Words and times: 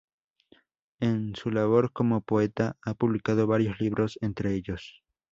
En 0.99 1.35
su 1.35 1.51
labor 1.51 1.93
como 1.93 2.21
poeta 2.21 2.75
ha 2.81 2.95
publicado 2.95 3.45
varios 3.45 3.79
libros, 3.79 4.17
entre 4.21 4.55
ellos 4.55 5.03